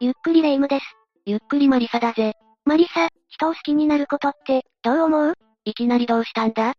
[0.00, 0.84] ゆっくりレ夢ムです。
[1.26, 2.34] ゆっくりマリサだぜ。
[2.64, 5.34] マリサ、人を好きになることって、どう思う？
[5.64, 6.74] いきなりどうしたんだ？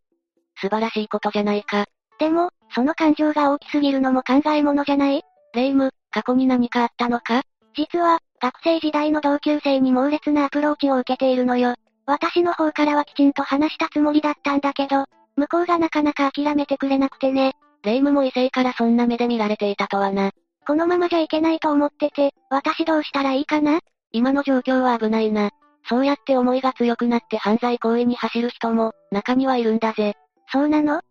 [0.61, 1.83] 素晴らしいことじゃないか。
[2.17, 5.21] でも、その感情が大きすぎるのも考えものじゃない？
[5.53, 7.41] レ夢ム、過去に何かあったのか？
[7.75, 11.75] 実は、学生時代の同級生に猛烈なアプローチを受けているのよ。
[12.05, 15.03] 私の方からはきちんと話したつもりだったんだけど、
[15.35, 17.51] 向こうがなかなか諦めてくれなくてね。
[17.83, 20.31] レ夢ムも異性からそんな目で見られていたとはな。
[20.69, 23.79] このままじゃいけないと思ってて、私どうしたらいいかな？
[24.11, 25.49] 今の状況は危ないな。
[25.89, 30.13] そうやって思いが強くなって犯罪行為に走る人も、中にはいるんだぜ。
[30.51, 31.01] そうなの？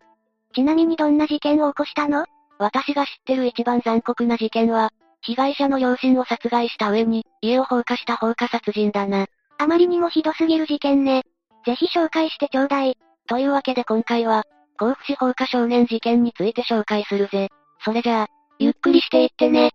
[0.55, 2.25] ちなみにどんな事件を起こしたの？
[2.61, 9.27] 私が知ってる一番残酷な事件は、被害者の両親を殺害した上に、家を放火した放火殺人だな。
[9.59, 11.25] あまりにもひどすぎる事件ね。
[11.67, 12.97] ぜひ紹介してちょうだい。
[13.27, 14.45] というわけで今回は、
[14.79, 17.49] 甲府市放火少年事件について紹介するぜ。
[17.85, 18.38] それじゃあ、
[18.79, 19.73] くりしていってね。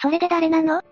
[0.00, 0.82] それで誰なの？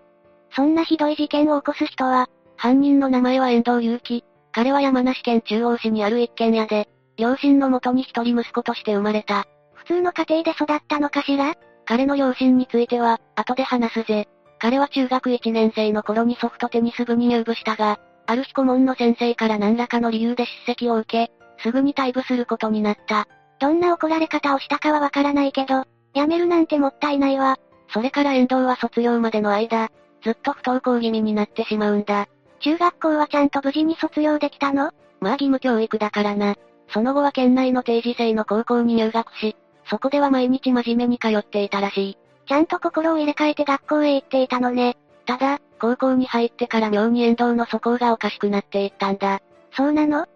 [0.54, 4.24] そんなひどい事件を起こす人は、犯人の名前は遠藤祐樹。
[4.52, 9.46] 彼は山梨県中央市にある一軒家で、両親のもとに一人息子として生まれた。
[9.74, 11.54] 普通の家庭で育ったのかしら？
[11.86, 14.28] 彼の両親については、後で話すぜ。
[14.58, 23.26] 彼は中学1年生の頃にソフトテニス部に入部したが、ある日顧問の先生から何らかの理由で叱責を受け、すぐに退部することになった。
[23.60, 27.58] どんな怒られ方をしたかはわからないけど、辞めるなんてもったいないわ。
[27.92, 29.90] それから遠藤は卒業までの間、
[30.22, 32.26] ずっと不登校気味になってしまうんだ。
[32.60, 34.92] 中学校はちゃんと無事に卒業できたの？
[35.20, 36.56] まあ義務教育だからな。
[36.92, 39.56] その後は県内の定時制の高校に入学し、
[39.88, 42.18] そこでは毎日真面目に通っていたらしい。
[42.46, 44.96] ちゃんと心を入れ替えて学校へ行っていたのね。
[45.26, 49.40] ただ、高校に入ってから妙に遠藤の素行がおかしくなっていったんだ。
[49.76, 50.26] そうなの？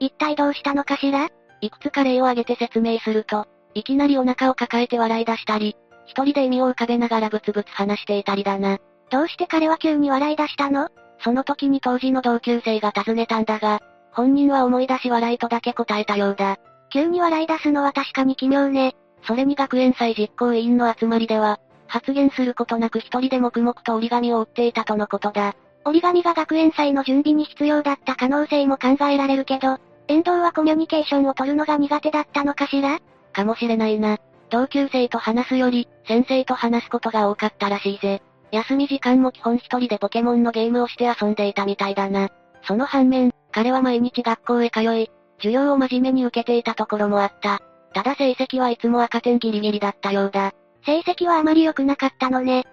[0.00, 1.28] 一体どうしたのかしら？
[1.64, 8.78] いくつか例を挙げて説明すると、いきなりお腹を抱えて笑い出したり、一人で意味を浮かべながらブツブツ話していたりだな。
[9.10, 10.90] どうして彼は急に笑い出したの？
[11.20, 13.80] その時に当時の同級生が尋ねたんだが、
[14.12, 16.58] 本人は思い出し笑いとだけ答えたようだ。
[16.92, 18.94] 急に笑い出すのは確かに奇妙ね。
[19.26, 25.54] それに学園祭実行委員の集まりでは、発言することなく一人で黙々と折り紙を折っていたとのことだ。
[25.86, 29.78] 折り紙が学園祭の準備に必要だった可能性も考えられるけど、
[30.08, 33.00] 遠藤はコミュニケーションを取るのが苦手だったのかしら？
[33.32, 34.18] かもしれないな。
[34.50, 38.22] 同級生と話すより、先生と話すことが多かったらしいぜ。
[38.52, 42.28] 休み時間も基本一人でポケモンのゲームをして遊んでいたみたいだな。
[42.62, 47.60] その反面、彼は毎日学校へ通い、授業を真面目に受けていたところもあった。
[47.94, 50.52] ただ成績はいつも赤点ギリギリだったようだ。
[50.84, 52.64] 成績はあまり良くなかったのね。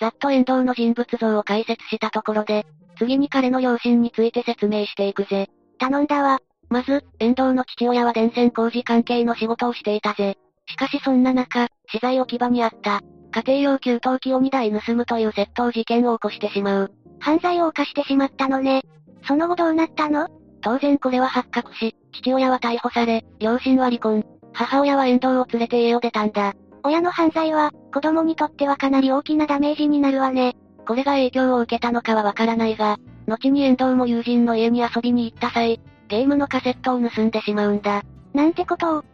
[0.00, 2.66] ざっと遠藤の人物像を解説したところで、
[2.98, 5.48] 次に彼の両親について説明していくぜ。
[5.78, 6.40] 頼んだわ。
[6.68, 10.36] まず、遠藤の父親は電線工事関係の仕事をしていたぜ。
[10.68, 13.00] しかしそんな中、資材置き場にあった、
[13.32, 16.92] 家庭用給湯器を2台盗むという窃盗事件を起こしてしまう。
[17.20, 18.82] 犯罪を犯してしまったのね。
[19.26, 20.28] その後どうなったの？
[20.62, 24.24] 当然これは発覚し、父親は逮捕され、両親は離婚。
[24.52, 26.54] 母親は遠藤を連れて家を出たんだ。
[26.86, 30.56] 親の犯罪は、子供にとってはかなり大きなダメージになるわね。
[30.86, 38.02] これが影響を受けたのかはわからないが、後に遠藤も友人の家に遊びに行った際、ゲームのカセットを盗んでしまうんだ。
[38.32, 39.04] なんてことを？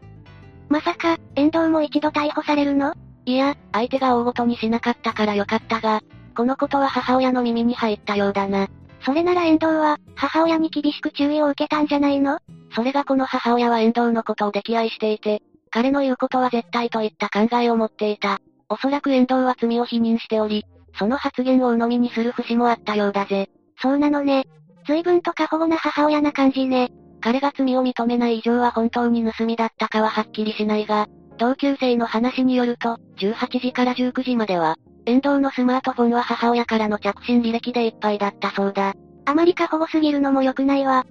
[0.68, 2.94] まさか、遠藤も一度逮捕されるの？
[3.24, 6.02] いや、相手が大ごとにしなかったからよかったが、
[6.36, 8.68] このことは母親の耳に入ったようだな。
[9.04, 12.38] それなら遠藤は、母親に厳しく注意を受けたんじゃないの？
[12.74, 15.40] それがこの母親は遠藤のことを溺愛していて、
[15.72, 18.38] 彼の言うことは絶対といった考えを持っていた。
[18.68, 20.64] おそらく遠藤は罪を否認しており、
[20.98, 23.48] その発言を鵜呑みにする節もあったようだぜ。
[23.80, 24.44] そうなのね。
[24.86, 26.90] 随分と過保護な母親な感じね。
[27.20, 31.06] 彼が罪を認めない以上は本当に盗みだったかははっきりしないが、
[31.38, 38.94] 同級生の話によると、18時から19時までは、遠藤のスマートフォンは母親からの着信履歴でいっぱいだったそうだ。
[39.24, 41.06] あまり過保護すぎるのも良くないわ。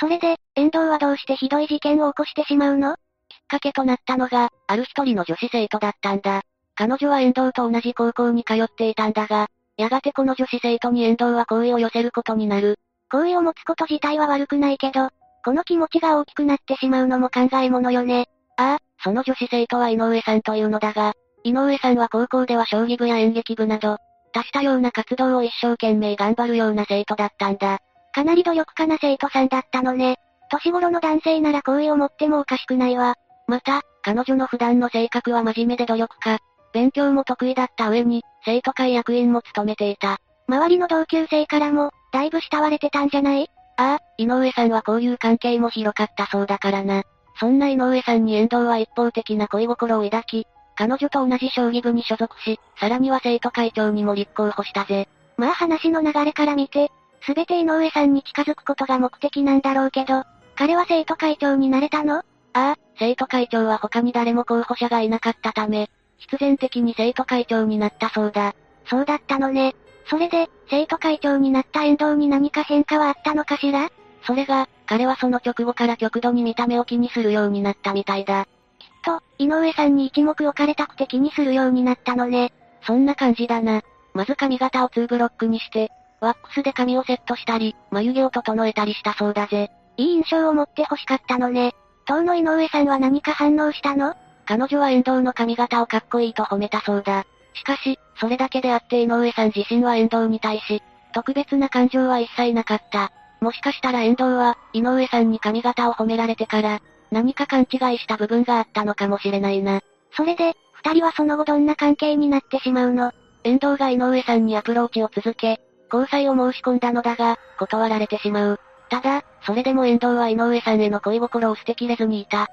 [0.00, 2.94] それで、遠藤はどうしてひどい事件を起こしてしまうの？
[2.94, 6.40] きっかけとなったのが、ある一人の女子生徒だったんだ。
[6.74, 12.76] 彼女は遠藤と同じ高校に通っていたんだが、やがてこの女子生徒に遠藤は好意を寄せることになる。
[13.10, 15.10] 好意を持つこと自体は悪くないけど、
[15.44, 18.26] この気持ちが大きくなってしまうのも考えものよね。
[18.56, 21.12] ああ、その女子生徒は井上さんというのだが、
[21.44, 23.98] 井上さんは高校では将棋部や演劇部など、
[24.32, 27.80] 多したような活動を一生懸命頑張るような生徒だったんだ。
[28.12, 30.16] かなり努力家な生徒さんだったのね。
[30.50, 33.14] 年頃の男性なら好意を持ってもおかしくないわ。
[33.46, 36.38] また、彼女の普段の性格は真面目で努力家、
[36.72, 40.18] 勉強も得意だった上に、生徒会役員も務めていた。
[40.48, 43.48] 周りの同級生からも、だいぶ慕われてたんじゃない？
[43.76, 47.04] ああ、井上さんはこういう関係も広かったそうだからな。
[47.38, 50.46] そんな井上さんに遠藤は一方的な恋心を抱き、
[50.76, 55.08] 彼女と同じ将棋部に所属し、さらには生徒会長にも立候補したぜ。
[55.36, 56.90] まあ話の流れから見て、
[57.22, 60.24] すべて井上さんに近づくことが目的なんだろうけど、
[60.56, 62.18] 彼は生徒会長になれたの？
[62.18, 62.22] あ
[62.52, 68.54] あ、生徒会長は他に誰も候補者がいなかったため、必然的に生徒会長になったそうだ。
[68.86, 69.74] そうだったのね。
[70.06, 73.90] それで、生徒会長になった遠藤に何か変化はあったのかしら？
[74.26, 78.46] それが、彼はその直後から極度に見た目を気にするようになったみたいだ。
[78.78, 82.52] きっと、井上さんに一目置かれたくて気にするようになったのね。
[82.82, 83.82] そんな感じだな。
[84.12, 85.90] まず髪型を2ブロックにして、
[86.20, 89.70] ワックスで髪をセットしたり、眉毛を整えたりしたそうだぜ。
[89.96, 91.74] いい印象を持って欲しかったのね。
[92.06, 94.14] 当の井上さんは何か反応したの？
[94.46, 97.24] 彼女は遠藤の髪型をかっこいいと褒めたそうだ。
[97.54, 100.82] しかし、それだけであって井上さん自身は遠藤に対し、
[101.12, 103.12] 特別な感情は一切なかった。
[103.40, 106.80] もしかしたら遠藤は、井上さんに髪型を褒められてから、
[107.10, 109.80] 何か勘違いした部分があったのかもしれないな。
[110.12, 113.12] それで、二人はその後どんな関係になってしまうの？
[113.44, 115.60] 遠藤が井上さんにアプローチを続け、
[115.92, 118.60] 交際を申し込んだのだが、断られてしまう。
[118.88, 122.48] ただ、それでも遠藤は井上さんへの恋心を捨てきれずにいた。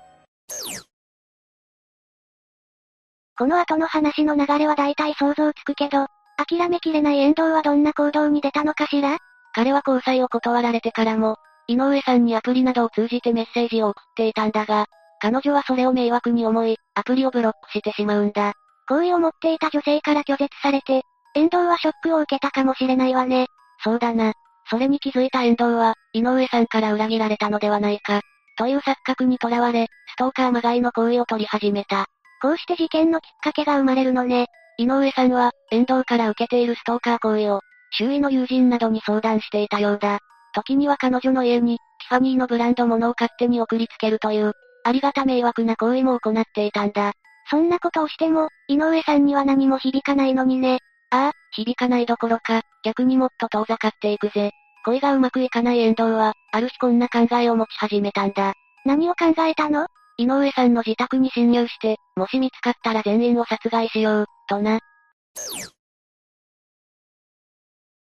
[3.38, 6.08] この後の話の流れは大体想像つくけど、
[6.38, 9.18] 諦めきれない遠藤はどんな行動に出たのかしら？
[9.54, 11.38] 彼は交際を断られてからも、
[11.68, 14.86] 井上さんにアプリなどを通じてメッセージを送っていたんだが、
[15.20, 18.54] 彼女はそれを迷惑に思い、アプリをブロックしてしまうんだ。
[18.88, 21.04] 好意を持っていた女性から拒絶されて、
[21.38, 23.46] 遠藤はショックを受けたかもしれないわね。
[23.84, 24.34] そうだな。
[24.72, 28.22] それに気づいた遠藤は、井上さんから裏切られたのではないか。
[28.58, 32.08] という錯覚にとらわれ、ストーカーまがいの行為を取り始めた。
[32.42, 34.48] こうして事件のきっかけが生まれるのね。
[34.80, 37.62] 井上さんは、遠藤から受けているストーカー行為を、
[37.92, 40.18] 周囲の友人などに相談していたようだ。
[40.56, 44.54] 時には彼女の家に、ティファニーのブランド物を勝手に送りつけるという、
[44.84, 47.14] ありがた迷惑な行為も行っていたんだ。
[47.50, 50.80] そんなことをしても、井上さんには何も響かないのにね。
[51.10, 54.52] ああ、響かないどころか、逆にもっと遠ざかっていくぜ。
[54.86, 58.54] 恋がうまくいかない遠藤は、ある日こんな考えを持ち始めたんだ。
[58.86, 59.88] 何を考えたの？
[60.18, 64.80] 井上さんの自宅に侵入して、もし見つかったら全員を殺害しよう、とな。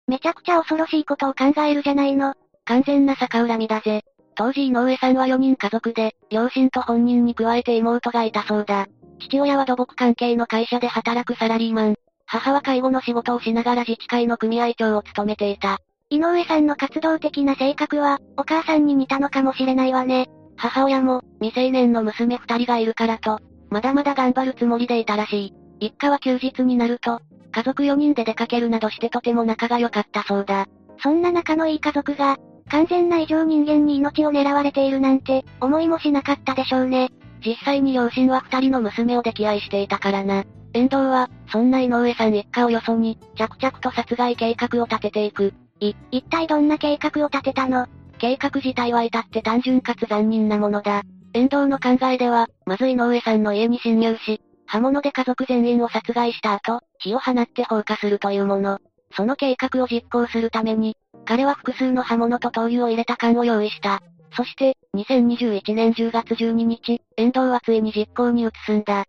[0.07, 2.34] めちゃくちゃ恐ろしいことを考えるじゃないの。
[2.66, 4.01] 完全な逆恨みだぜ。
[4.36, 8.88] 当時井上さんは4人家族で、両親と本人に加えて妹がいたそうだ。
[9.19, 11.96] 父親は土木関係の会社で働くサラリーマン。
[12.33, 15.77] 母は介護の仕事をしながら自治会の組合長を務めていた。
[16.09, 20.31] 井上さんの活動的な性格は、お母さんに似たのかもしれないわね。
[20.56, 23.38] 母親も、未成年の娘二人がいるからと、
[23.69, 25.85] まだまだ頑張るつもりでいたらしい。
[25.85, 27.19] 一家は休日になると、
[27.51, 30.65] 家族4人で出かけるなどしてとても仲が良かったそうだ。
[31.03, 32.38] そんな仲のいい家族が、
[32.71, 37.12] 完全な異常人間に命を狙われているなんて、思いもしなかったでしょうね。
[37.45, 40.45] 実際に両親は二人の娘を溺愛していたからな。
[40.74, 45.54] 遠藤は、そんな井上さん一家をよそに、着々と殺害計画を立てていく。
[45.80, 47.88] い、一体どんな計画を立てたの？
[48.18, 51.04] 計画自体は至って単純かつ残忍なものだ。
[51.34, 58.80] 遠藤の考えでは、まず井上さんの家に侵入し、刃物で家族全員を殺害した後、火を放って放火するというもの。
[59.16, 64.01] その計画を実行するために、彼は複数の刃物と灯油を入れた缶を用意した。
[64.36, 69.05] そして、2021年10月12日、遠藤はついに実行に移すんだ。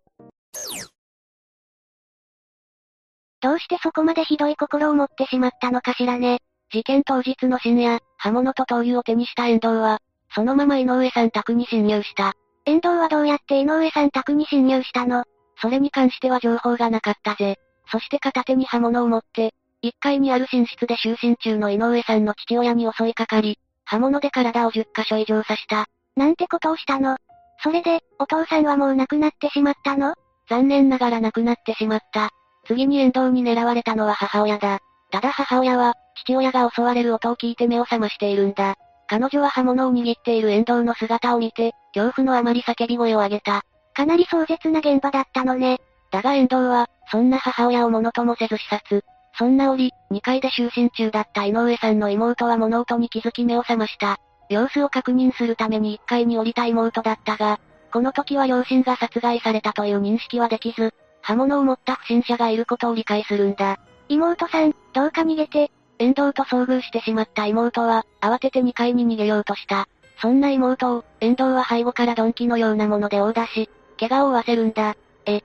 [3.41, 6.39] どうしてそこまでひどい心を持ってしまったのかしらね。
[6.71, 9.99] 事件当日の深夜、刃物と灯油を手にした遠藤は、
[10.33, 12.33] そのまま井上さん宅に侵入した。
[12.65, 15.23] 遠藤はどうやって井上さん宅に侵入したの？
[15.61, 17.59] それに関しては情報がなかったぜ。
[17.91, 25.85] そして片手に刃物を持って、1階にある寝室で就寝中の井上さんの父親に襲いかかり、刃物で体を10箇所以上刺した。
[26.15, 27.17] なんてことをしたの？
[27.63, 30.13] それで、お父さんはもう亡くなってしまったの？
[30.49, 32.29] 残念ながら亡くなってしまった。
[32.67, 34.79] 次に遠藤に狙われたのは母親だ。
[35.11, 38.75] ただ母親は、父親が襲われる音を聞いて目を覚ましているんだ。
[39.07, 43.61] 彼女は刃物を握っている遠藤の姿を見て、恐怖のあまり叫び声を上げた。
[43.93, 45.79] かなり壮絶な現場だったのね。
[46.11, 49.03] だが遠藤は、そんな母親をものともせず視察。
[49.37, 54.17] そんな折、2階で就寝中だった井上さんの妹は物音に気づき目を覚ました。
[54.49, 57.59] 様子を確認するために1階に降りた妹だったが、
[57.91, 63.79] この時は両親が殺害されたという認識はできず、刃物を持った不審者がいることを理解するんだ。
[64.09, 65.71] 妹さん、どうか逃げて。
[65.97, 69.87] 遠藤と遭遇してしまった妹は、慌てて2階に逃げようとした。
[70.21, 74.95] そんな妹を、遠藤は背後から鈍器のようなもので殴打し、怪我を負わせるんだ。
[75.25, 75.41] え？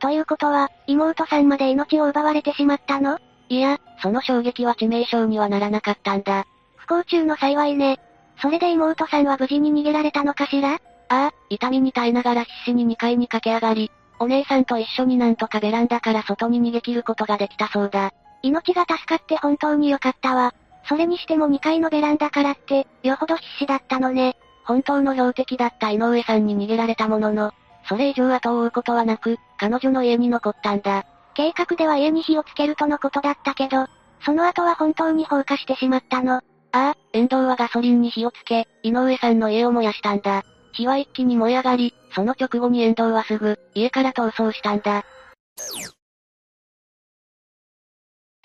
[0.00, 3.18] ということは、妹さんまで命を奪われてしまったの？
[3.50, 6.46] いや、その衝撃は致命傷にはならなかったんだ。
[6.76, 8.00] 不幸中の幸いね。
[8.42, 10.74] それで妹さんは無事に逃げられたのかしら？
[10.74, 18.12] あああ、痛みに耐えながら必死に2階に駆け上がり、お姉さんと一緒になんとかベランダから外に逃げ切ることができたそうだ。
[18.42, 20.54] 命が助かって本当に良かったわ。
[20.88, 24.36] それにしても2階のベランダからって、よほど必死だったのね。
[24.64, 27.52] 本当の標的だった井上さんに逃げられたものの、
[27.88, 31.04] それ以上後を追うことはなく、彼女の家に残ったんだ。
[31.34, 33.86] 計画では家に火をつけるとのことだったけど、
[34.24, 36.42] その後は本当に放火してしまったの。
[36.72, 40.42] ああ、遠藤はガソリンに火をつけ、井上さんの家を燃やしたんだ。
[40.72, 45.04] 火は一気に燃え上がり、その直後に遠藤はすぐ、家から逃走したんだ。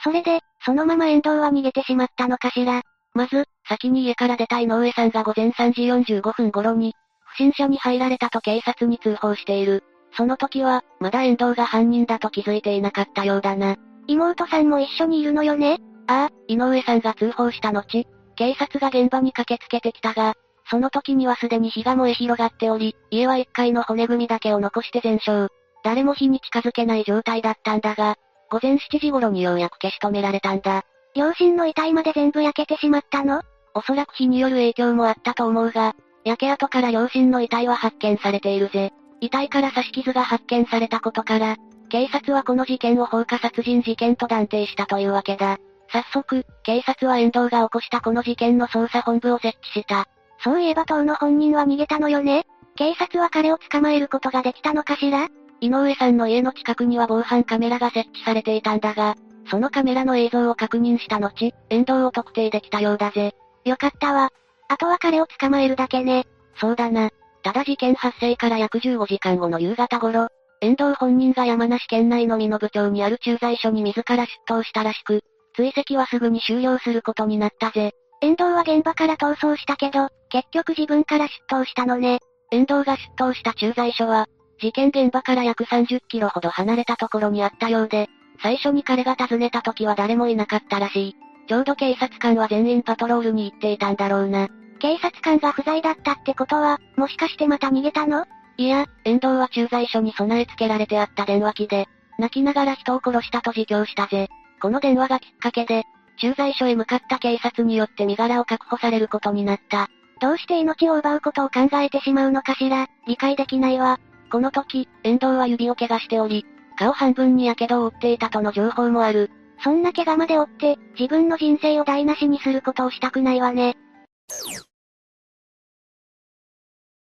[0.04, 2.82] それで、そのまま遠藤は逃げてしまったのかしら。
[3.14, 6.94] まず、先に家から出た井上さんが午前3時45分頃に、
[7.26, 9.84] 不審者に入られたと警察に通報している。
[10.16, 13.76] その時は、まだ遠藤が犯人だと気づいていなかったようだな。
[14.08, 15.80] 妹さんも一緒にいるのよね？
[16.08, 18.06] ああ、井上さんが通報した後、
[18.38, 20.36] 警察が現場に駆けつけてきたが、
[20.70, 25.52] その時にはすでに火が燃え広がっており、家は1階の骨組みだけを残して全焼。
[25.84, 28.16] 誰も火に近づけない状態だったんだが、
[28.52, 30.84] 午前7時頃にようやく消し止められたんだ。
[31.16, 33.42] 両親の遺体まで全部焼けてしまったの？
[33.74, 38.92] おそらく火による影響もあったと思うが、焼け跡から両親の遺体は発見されているぜ。
[39.22, 41.56] 遺体から刺し傷が発見されたことから、
[41.90, 45.58] 警察はこの事件を放火殺人事件と断定したというわけだ。
[45.90, 50.06] 早速、警察は遠藤が起こしたこの事件の捜査本部を設置した。
[50.44, 55.30] そういえば当の本人は逃げたのよね警察は彼を捕まえることができたのかしら？
[55.62, 59.16] 井上さんの家の近くには防犯カメラが設置されていたんだが、
[59.50, 63.34] そのカメラの映像を確認した後、遠藤を特定できたようだぜ。
[63.66, 64.30] よかったわ。
[64.68, 66.26] あとは彼を捕まえるだけね。
[66.60, 67.10] そうだな。
[67.42, 70.28] ただ事件発生から約15時間後の夕方頃、
[70.62, 75.24] 遠藤本人が山梨県内の美濃部町にある駐在所に自ら出頭したらしく、
[75.58, 77.94] 追跡はすぐに終了することになったぜ。
[78.22, 82.20] 遠藤は現場から逃走したけど、結局自分から出頭したのね。
[82.52, 84.28] 遠藤が出頭した駐在所は、
[84.62, 88.08] 事件現場から約30キロほど離れたところにあったようで、
[88.42, 91.16] 最初に彼が訪ねた時は誰もいなかったらしい。
[91.48, 94.48] ちょうど警察官は全員パトロールに行っていたんだろうな。
[94.80, 98.26] 警察官が不在だったってことは、もしかしてまた逃げたの？
[98.58, 101.88] いや、遠藤は駐在所に備え付けられてあった電話機で、
[102.20, 104.28] 泣きながら人を殺したと自供したぜ。
[104.62, 105.84] この電話がきっかけで、
[106.20, 109.88] 駐在所へ向かった警察によって身柄を確保されることになった。
[110.20, 114.00] どうして命を奪うことを考えてしまうのかしら、理解できないわ。
[114.32, 116.46] この時、遠藤は指を怪我しており、
[116.78, 119.32] 顔半分に火傷を負っていたとの情報もある。
[119.64, 123.76] そんな怪我まで負って、自分の人生を台無しにすることをしたくないわね。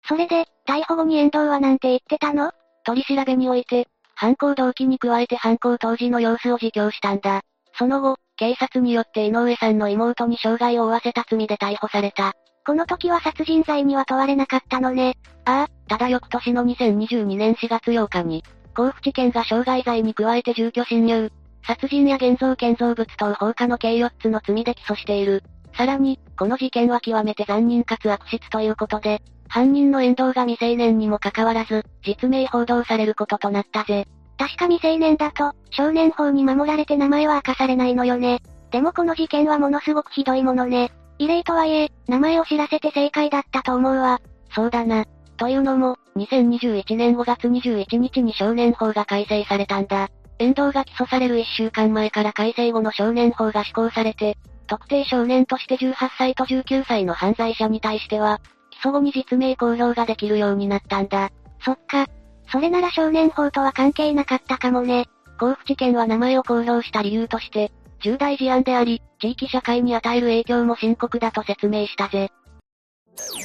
[0.07, 2.51] それで、逮捕後に遠藤はなんて言ってたの？
[2.85, 7.41] 取り調べにおいて、犯行動機に加えて犯行当時の様子を自供したんだ。
[7.77, 12.33] その後、警察によって井上さんの妹に傷害を負わせた罪で逮捕された。
[12.65, 15.17] この時は殺人罪には問われなかったのね。
[15.45, 18.43] ああ、ただ翌年の2022年4月8日に、
[18.75, 21.31] 甲府地検が傷害罪に加えて住居侵入、
[21.65, 25.43] 殺人や現像建造物等放火の計4つの罪で起訴している。
[25.77, 34.07] さらに、この事件は極めて残忍かつ悪質ということで、犯人の遠藤が未成年にもかかわらず、実名報道されることとなったぜ。
[34.37, 38.41] 確か未成年だと、少年法に守られて名前は明かされないのよね。
[38.71, 40.91] でもこの事件はものすごくひどいものね。
[41.17, 44.19] 異例とはいえ、名前を知らせて正解だったと思うわ。
[44.53, 45.05] そうだな。
[45.37, 50.09] というのも、2021年5月21日に少年法が改正されたんだ。
[50.39, 54.37] 遠藤が起訴される1週間前から改正後の少年法が施行されて、
[54.67, 58.39] 特定少年として18歳と19歳の犯罪者に対しては、
[58.71, 61.31] 起訴後に実名公表ができるようになったんだ。
[61.63, 62.07] そっか。
[62.51, 65.05] それなら少年法とは関係なかったかもね。
[65.39, 72.31] 甲府地検は名前を公表した理由として、重大事案であり、地域社会に与える影響も深刻だと説明したぜ。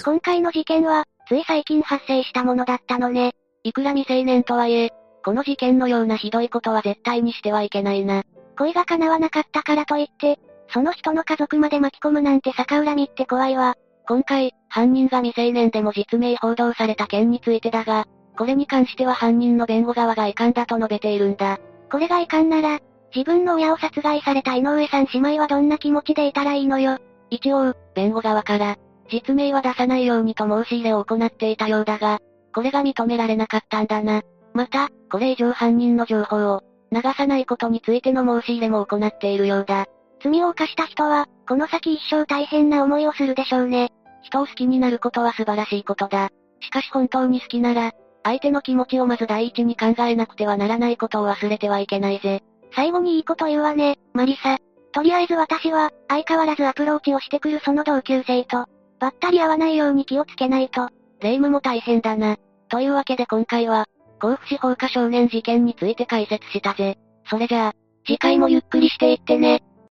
[0.04, 3.32] 今回の事件は、つい最近発生したものだったのね。
[3.62, 4.90] いくら未成年とはいえ、
[5.24, 8.24] この事件のようなひどいことは絶対にしてはいけないな。
[8.58, 10.38] 恋が叶わなかったからといって、
[10.72, 13.76] その人の家族まで巻き込むなんて逆恨みって怖いわ。
[14.06, 21.58] 今回、犯人が未成年でも実名報道された件についてだが、これに関しては犯人の弁護側が遺憾だと述べているんだ。
[21.90, 22.78] これが遺憾なら、
[23.14, 26.98] 自分の親を殺害された井上さん姉妹はどんな気持ちでいたらいいのよ。
[27.30, 28.76] 一応、弁護側から、
[29.10, 32.20] 実名は出さないようにと申し入れを行っていたようだが、
[32.54, 34.22] これが認められなかったんだな。
[34.54, 36.62] また、これ以上犯人の情報を、
[36.92, 39.86] 流さないことについての申し入れも行っているようだ。
[40.22, 43.90] 罪を犯した人は、この先一生大変な思いをするでしょうね。
[44.22, 46.28] 人を好きになることは素晴らしいことだ。
[46.60, 52.42] しかし本当に好きなら、相手の気持ちをまず第一に考えなくてはならないことを忘れてはいけないぜ。
[52.74, 54.58] 最後にいいこと言うわね、マリサ。
[54.92, 58.66] とりあえず私は、相変わらずアプローチをしてくるその同級生と、
[58.98, 60.88] ばったり会わないように気をつけないと。
[61.20, 62.36] 霊夢も大変だな。
[62.68, 63.86] というわけで今回は、
[64.20, 66.98] 甲府市放火少年事件について解説したぜ。
[67.28, 67.72] それじゃあ、
[68.06, 69.62] 次回もゆっくりしていってね。